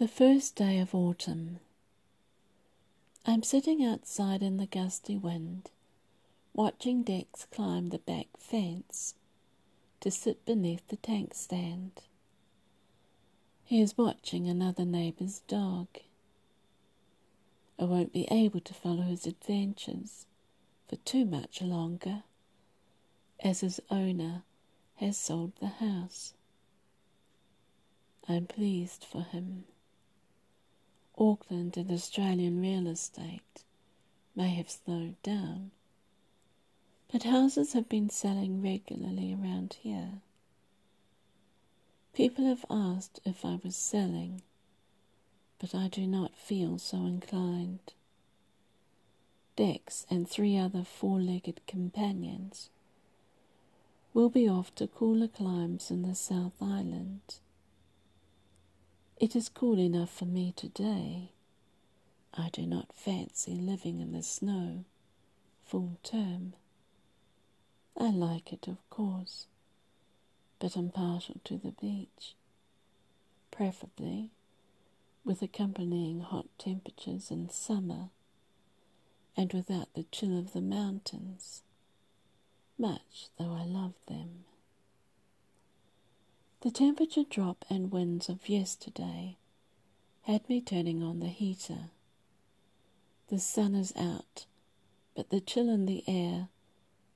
[0.00, 1.60] The first day of autumn.
[3.26, 5.68] I'm sitting outside in the gusty wind,
[6.54, 9.14] watching Dex climb the back fence
[10.00, 12.00] to sit beneath the tank stand.
[13.62, 15.88] He is watching another neighbour's dog.
[17.78, 20.24] I won't be able to follow his adventures
[20.88, 22.22] for too much longer,
[23.38, 24.44] as his owner
[24.96, 26.32] has sold the house.
[28.26, 29.64] I'm pleased for him.
[31.20, 33.64] Auckland and Australian real estate
[34.34, 35.70] may have slowed down,
[37.12, 40.22] but houses have been selling regularly around here.
[42.14, 44.40] People have asked if I was selling,
[45.58, 47.92] but I do not feel so inclined.
[49.56, 52.70] Dex and three other four legged companions
[54.14, 57.20] will be off to cooler climes in the South Island
[59.20, 61.30] it is cool enough for me today.
[62.32, 64.86] I do not fancy living in the snow
[65.62, 66.54] full term.
[67.98, 69.46] I like it, of course,
[70.58, 72.34] but I'm partial to the beach,
[73.50, 74.30] preferably
[75.22, 78.08] with accompanying hot temperatures in summer
[79.36, 81.62] and without the chill of the mountains,
[82.78, 84.39] much though I love them.
[86.62, 89.38] The temperature drop and winds of yesterday
[90.24, 91.90] had me turning on the heater.
[93.28, 94.44] The sun is out,
[95.14, 96.50] but the chill in the air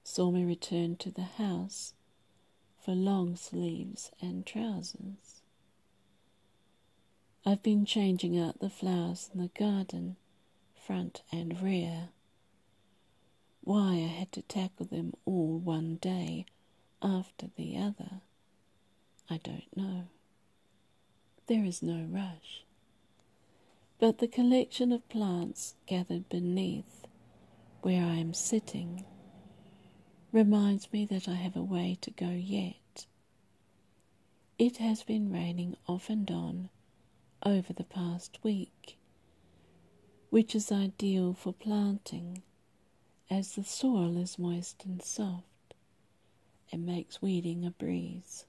[0.03, 1.93] saw me return to the house
[2.79, 5.43] for long sleeves and trousers.
[7.45, 10.17] I've been changing out the flowers in the garden,
[10.75, 12.09] front and rear.
[13.61, 16.47] Why I had to tackle them all one day
[17.03, 18.23] after the other
[19.35, 20.05] I don't know.
[21.49, 22.63] There is no rush.
[23.99, 27.05] But the collection of plants gathered beneath
[27.83, 29.05] where I am sitting
[30.31, 33.07] reminds me that I have a way to go yet.
[34.57, 36.69] It has been raining off and on
[37.45, 38.99] over the past week,
[40.31, 42.45] which is ideal for planting
[43.29, 45.75] as the soil is moist and soft
[46.71, 48.45] and makes weeding a breeze.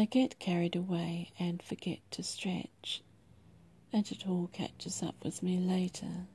[0.00, 3.02] I get carried away and forget to stretch,
[3.92, 6.26] and it all catches up with me later.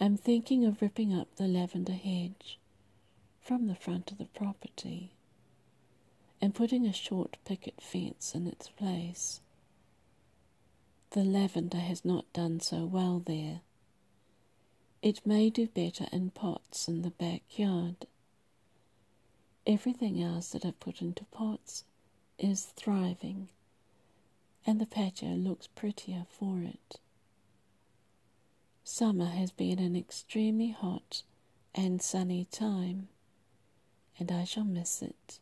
[0.00, 2.58] I'm thinking of ripping up the lavender hedge
[3.40, 5.12] from the front of the property
[6.40, 9.40] and putting a short picket fence in its place.
[11.10, 13.60] The lavender has not done so well there.
[15.00, 18.08] It may do better in pots in the backyard.
[19.64, 21.84] Everything else that I've put into pots
[22.36, 23.48] is thriving,
[24.66, 26.98] and the patio looks prettier for it.
[28.82, 31.22] Summer has been an extremely hot
[31.76, 33.08] and sunny time,
[34.18, 35.38] and I shall miss it.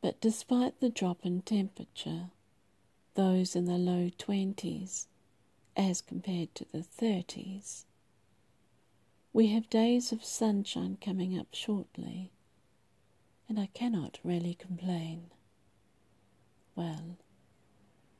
[0.00, 2.30] But despite the drop in temperature,
[3.14, 5.06] those in the low twenties
[5.76, 7.84] as compared to the thirties,
[9.34, 12.30] we have days of sunshine coming up shortly
[13.48, 15.30] and I cannot really complain.
[16.74, 17.18] Well,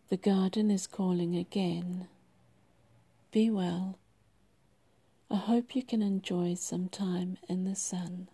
[0.08, 2.08] the garden is calling again.
[3.30, 3.98] Be well.
[5.30, 8.28] I hope you can enjoy some time in the sun.